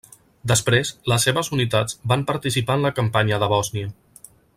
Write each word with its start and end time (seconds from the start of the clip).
Després, 0.51 0.91
les 1.13 1.27
seves 1.29 1.51
unitats 1.57 1.99
van 2.13 2.23
participar 2.31 2.79
en 2.79 2.87
la 2.89 2.93
campanya 3.01 3.41
de 3.45 3.51
Bòsnia. 3.53 3.93